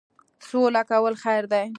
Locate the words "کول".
0.89-1.13